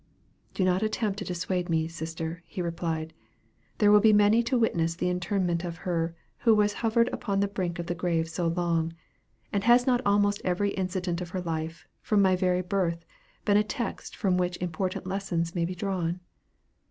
"Do 0.55 0.63
not 0.65 0.81
attempt 0.81 1.19
to 1.19 1.25
dissuade 1.25 1.69
me, 1.69 1.87
sister," 1.87 2.41
he 2.47 2.59
replied. 2.59 3.13
"There 3.77 3.91
will 3.91 3.99
be 3.99 4.13
many 4.13 4.41
to 4.41 4.57
witness 4.57 4.95
the 4.95 5.11
interment 5.11 5.63
of 5.63 5.77
her 5.85 6.15
who 6.39 6.59
has 6.61 6.73
hovered 6.81 7.07
upon 7.13 7.39
the 7.39 7.47
brink 7.47 7.77
of 7.77 7.85
the 7.85 7.93
grave 7.93 8.27
so 8.27 8.47
long; 8.47 8.93
and 9.53 9.63
has 9.65 9.85
not 9.85 10.01
almost 10.03 10.41
every 10.43 10.71
incident 10.71 11.21
of 11.21 11.29
her 11.29 11.41
life, 11.41 11.85
from 12.01 12.19
my 12.19 12.35
very 12.35 12.63
birth, 12.63 13.05
been 13.45 13.57
a 13.57 13.63
text 13.63 14.15
from 14.15 14.39
which 14.39 14.57
important 14.57 15.05
lessons 15.05 15.53
may 15.53 15.65
be 15.65 15.75
drawn?" 15.75 16.19